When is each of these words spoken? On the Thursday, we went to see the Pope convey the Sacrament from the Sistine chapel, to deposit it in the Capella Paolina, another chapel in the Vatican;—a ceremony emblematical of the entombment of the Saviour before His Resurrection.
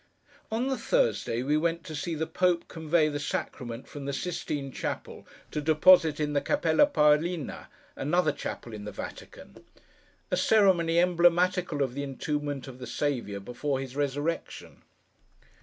On 0.51 0.65
the 0.67 0.79
Thursday, 0.79 1.43
we 1.43 1.57
went 1.57 1.83
to 1.83 1.93
see 1.93 2.15
the 2.15 2.25
Pope 2.25 2.67
convey 2.67 3.07
the 3.07 3.19
Sacrament 3.19 3.87
from 3.87 4.05
the 4.05 4.13
Sistine 4.13 4.71
chapel, 4.71 5.27
to 5.51 5.61
deposit 5.61 6.19
it 6.19 6.23
in 6.23 6.33
the 6.33 6.41
Capella 6.41 6.87
Paolina, 6.87 7.69
another 7.95 8.31
chapel 8.31 8.73
in 8.73 8.85
the 8.85 8.91
Vatican;—a 8.91 10.37
ceremony 10.37 10.97
emblematical 10.97 11.83
of 11.83 11.93
the 11.93 12.01
entombment 12.01 12.67
of 12.67 12.79
the 12.79 12.87
Saviour 12.87 13.39
before 13.39 13.79
His 13.79 13.95
Resurrection. 13.95 14.81